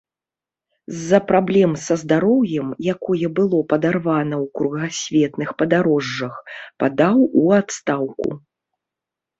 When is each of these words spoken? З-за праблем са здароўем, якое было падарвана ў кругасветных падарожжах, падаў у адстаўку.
З-за 0.93 1.17
праблем 1.31 1.71
са 1.87 1.97
здароўем, 2.03 2.67
якое 2.95 3.27
было 3.41 3.59
падарвана 3.75 4.35
ў 4.43 4.53
кругасветных 4.61 5.49
падарожжах, 5.61 6.35
падаў 6.83 7.17
у 7.45 7.47
адстаўку. 7.61 8.29